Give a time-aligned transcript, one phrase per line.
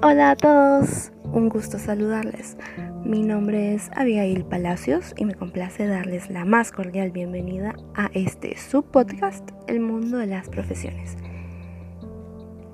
[0.00, 2.56] Hola a todos, un gusto saludarles.
[3.02, 8.56] Mi nombre es Abigail Palacios y me complace darles la más cordial bienvenida a este
[8.56, 11.16] subpodcast, El mundo de las profesiones.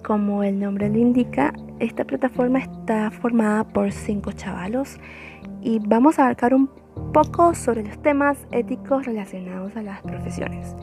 [0.03, 4.99] Como el nombre lo indica, esta plataforma está formada por cinco chavalos
[5.63, 6.69] y vamos a abarcar un
[7.15, 10.77] poco sobre los temas éticos relacionados a las profesiones.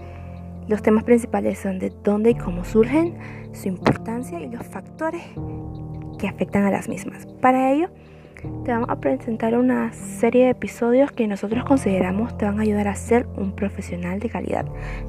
[0.68, 3.16] Los temas principales son de dónde y cómo surgen,
[3.54, 5.22] su importancia y los factores
[6.22, 7.26] que afectan a las mismas.
[7.42, 7.90] Para ello,
[8.64, 12.88] te vamos a presentar una serie de episodios que nosotros consideramos te van a ayudar
[12.88, 14.66] a ser un profesional de calidad.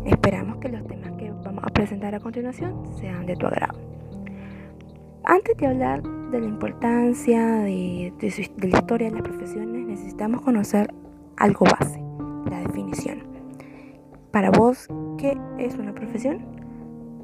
[0.07, 3.79] Esperamos que los temas que vamos a presentar a continuación sean de tu agrado.
[5.25, 10.93] Antes de hablar de la importancia de, de la historia de las profesiones, necesitamos conocer
[11.37, 12.03] algo base,
[12.51, 13.23] la definición.
[14.31, 14.89] Para vos,
[15.19, 16.39] ¿qué es una profesión?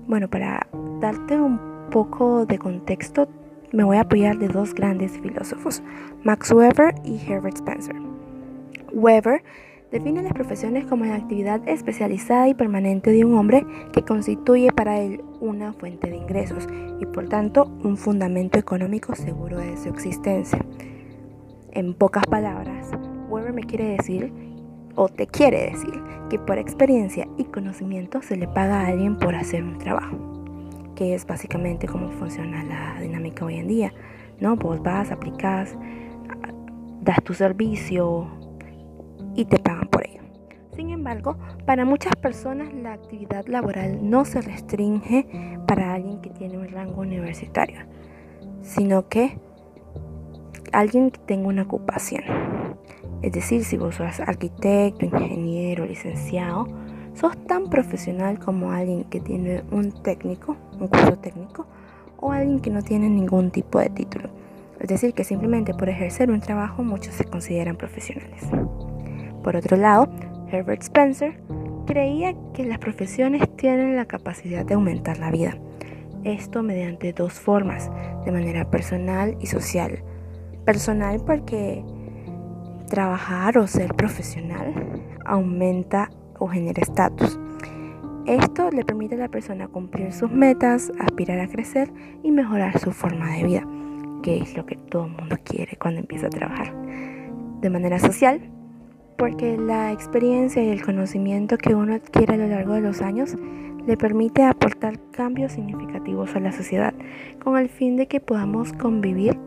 [0.07, 0.69] Bueno, para
[1.01, 1.59] darte un
[1.91, 3.29] poco de contexto,
[3.73, 5.83] me voy a apoyar de dos grandes filósofos,
[6.25, 7.97] Max Weber y Herbert Spencer.
[8.93, 9.43] Weber
[9.91, 15.01] define las profesiones como la actividad especializada y permanente de un hombre que constituye para
[15.01, 16.67] él una fuente de ingresos
[17.01, 20.65] y por tanto un fundamento económico seguro de su existencia.
[21.73, 22.91] En pocas palabras,
[23.29, 24.33] Weber me quiere decir
[24.95, 29.35] o te quiere decir que por experiencia y conocimiento se le paga a alguien por
[29.35, 30.38] hacer un trabajo
[30.99, 33.95] que es básicamente cómo funciona la dinámica hoy en día,
[34.41, 34.57] ¿no?
[34.57, 35.77] Vos vas, aplicas,
[37.03, 38.27] das tu servicio
[39.37, 40.23] y te pagan por ello.
[40.75, 45.29] Sin embargo, para muchas personas la actividad laboral no se restringe
[45.69, 47.79] para alguien que tiene un rango universitario,
[48.63, 49.39] sino que
[50.73, 52.25] alguien que tenga una ocupación.
[53.23, 56.67] Es decir, si vos sos arquitecto, ingeniero, licenciado,
[57.19, 61.67] sos tan profesional como alguien que tiene un técnico, un curso técnico,
[62.21, 64.29] o alguien que no tiene ningún tipo de título.
[64.79, 68.45] Es decir, que simplemente por ejercer un trabajo muchos se consideran profesionales.
[69.43, 70.09] Por otro lado,
[70.51, 71.41] Herbert Spencer
[71.87, 75.59] creía que las profesiones tienen la capacidad de aumentar la vida.
[76.23, 77.91] Esto mediante dos formas,
[78.25, 80.03] de manera personal y social.
[80.65, 81.85] Personal porque
[82.89, 84.75] trabajar o ser profesional
[85.25, 87.39] aumenta o genera estatus.
[88.27, 91.91] Esto le permite a la persona cumplir sus metas, aspirar a crecer
[92.23, 93.67] y mejorar su forma de vida,
[94.23, 96.75] que es lo que todo el mundo quiere cuando empieza a trabajar.
[97.63, 98.41] De manera social,
[99.17, 103.37] porque la experiencia y el conocimiento que uno adquiere a lo largo de los años
[103.87, 106.93] le permite aportar cambios significativos a la sociedad
[107.43, 109.39] con el fin de que podamos convivir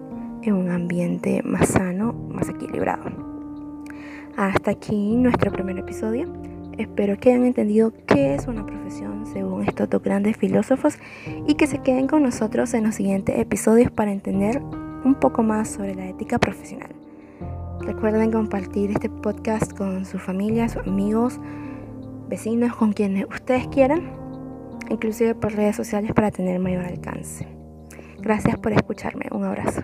[0.42, 3.12] en un ambiente más sano, más equilibrado.
[4.36, 6.32] Hasta aquí nuestro primer episodio.
[6.82, 10.98] Espero que hayan entendido qué es una profesión según estos dos grandes filósofos
[11.48, 14.60] y que se queden con nosotros en los siguientes episodios para entender
[15.04, 16.90] un poco más sobre la ética profesional.
[17.82, 21.40] Recuerden compartir este podcast con su familia, sus amigos,
[22.28, 24.12] vecinos, con quienes ustedes quieran,
[24.90, 27.48] inclusive por redes sociales para tener mayor alcance.
[28.20, 29.26] Gracias por escucharme.
[29.32, 29.84] Un abrazo.